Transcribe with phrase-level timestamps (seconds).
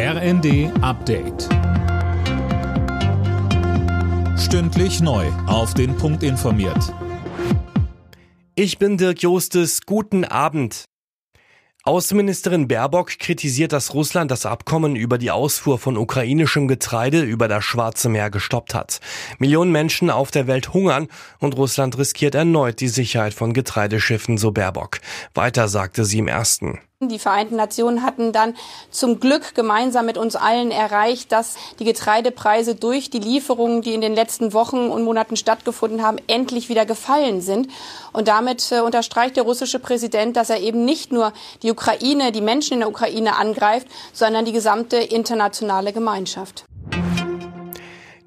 [0.00, 1.48] RND Update.
[4.38, 5.26] Stündlich neu.
[5.48, 6.94] Auf den Punkt informiert.
[8.54, 9.80] Ich bin Dirk Jostes.
[9.86, 10.84] Guten Abend.
[11.82, 17.64] Außenministerin Baerbock kritisiert, dass Russland das Abkommen über die Ausfuhr von ukrainischem Getreide über das
[17.64, 19.00] Schwarze Meer gestoppt hat.
[19.40, 21.08] Millionen Menschen auf der Welt hungern
[21.40, 25.00] und Russland riskiert erneut die Sicherheit von Getreideschiffen, so Baerbock.
[25.34, 26.78] Weiter sagte sie im ersten.
[27.00, 28.56] Die Vereinten Nationen hatten dann
[28.90, 34.00] zum Glück gemeinsam mit uns allen erreicht, dass die Getreidepreise durch die Lieferungen, die in
[34.00, 37.68] den letzten Wochen und Monaten stattgefunden haben, endlich wieder gefallen sind.
[38.12, 42.40] Und damit äh, unterstreicht der russische Präsident, dass er eben nicht nur die Ukraine, die
[42.40, 46.64] Menschen in der Ukraine angreift, sondern die gesamte internationale Gemeinschaft.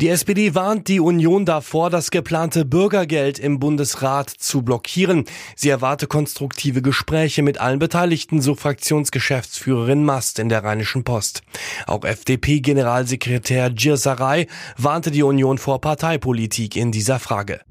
[0.02, 5.26] Die SPD warnt die Union davor, das geplante Bürgergeld im Bundesrat zu blockieren.
[5.56, 11.44] Sie erwarte konstruktive Gespräche mit allen Beteiligten, so Fraktionsgeschäftsführerin Mast in der Rheinischen Post.
[11.86, 17.62] Auch FDP-Generalsekretär Giersaray warnte die Union vor Parteipolitik in dieser Frage.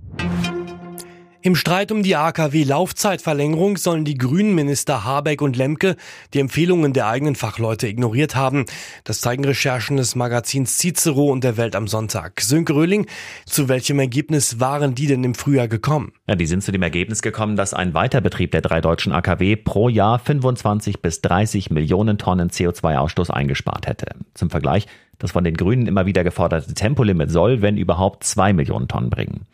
[1.43, 5.97] Im Streit um die AKW-Laufzeitverlängerung sollen die grünen Minister Habeck und Lemke
[6.35, 8.67] die Empfehlungen der eigenen Fachleute ignoriert haben.
[9.05, 12.43] Das zeigen Recherchen des Magazins Cicero und der Welt am Sonntag.
[12.43, 13.07] Sönke Röhling,
[13.47, 16.13] zu welchem Ergebnis waren die denn im Frühjahr gekommen?
[16.29, 19.89] Ja, die sind zu dem Ergebnis gekommen, dass ein Weiterbetrieb der drei deutschen AKW pro
[19.89, 24.15] Jahr 25 bis 30 Millionen Tonnen CO2-Ausstoß eingespart hätte.
[24.35, 24.87] Zum Vergleich,
[25.19, 29.47] das von den Grünen immer wieder geforderte Tempolimit soll, wenn überhaupt, zwei Millionen Tonnen bringen.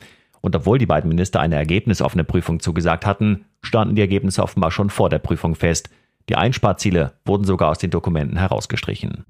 [0.47, 4.91] Und obwohl die beiden Minister eine ergebnisoffene Prüfung zugesagt hatten, standen die Ergebnisse offenbar schon
[4.91, 5.91] vor der Prüfung fest.
[6.29, 9.25] Die Einsparziele wurden sogar aus den Dokumenten herausgestrichen.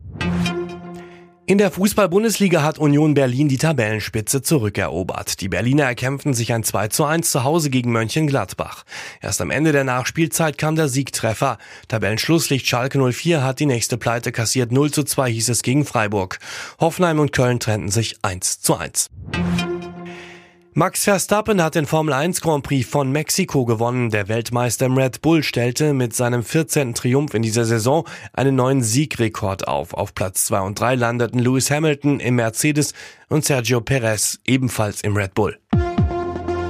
[1.47, 5.41] In der Fußball-Bundesliga hat Union Berlin die Tabellenspitze zurückerobert.
[5.41, 8.85] Die Berliner erkämpften sich ein 2 zu 1 zu Hause gegen Mönchengladbach.
[9.23, 11.57] Erst am Ende der Nachspielzeit kam der Siegtreffer.
[11.89, 14.71] Tabellenschlusslicht Schalke 04 hat die nächste Pleite kassiert.
[14.71, 16.41] 0 zu 2 hieß es gegen Freiburg.
[16.79, 19.09] Hoffenheim und Köln trennten sich 1 zu 1.
[20.79, 24.11] Max Verstappen hat den Formel 1 Grand Prix von Mexiko gewonnen.
[24.11, 26.93] Der Weltmeister im Red Bull stellte mit seinem 14.
[26.93, 29.95] Triumph in dieser Saison einen neuen Siegrekord auf.
[29.95, 32.93] Auf Platz 2 und 3 landeten Lewis Hamilton im Mercedes
[33.31, 35.59] und Sergio Perez ebenfalls im Red Bull.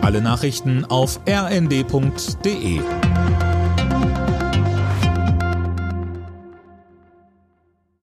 [0.02, 2.80] Alle Nachrichten auf rnd.de